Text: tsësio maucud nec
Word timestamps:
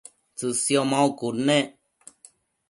tsësio 0.37 0.81
maucud 0.91 1.35
nec 1.47 1.67